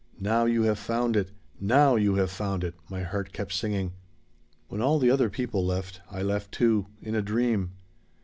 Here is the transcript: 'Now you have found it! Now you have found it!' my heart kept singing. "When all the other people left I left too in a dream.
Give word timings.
'Now 0.19 0.45
you 0.45 0.63
have 0.63 0.79
found 0.79 1.15
it! 1.15 1.29
Now 1.59 1.95
you 1.95 2.15
have 2.15 2.31
found 2.31 2.63
it!' 2.63 2.73
my 2.89 3.03
heart 3.03 3.31
kept 3.31 3.53
singing. 3.53 3.93
"When 4.67 4.81
all 4.81 4.97
the 4.97 5.11
other 5.11 5.29
people 5.29 5.63
left 5.63 6.01
I 6.09 6.23
left 6.23 6.51
too 6.51 6.87
in 7.03 7.13
a 7.13 7.21
dream. 7.21 7.73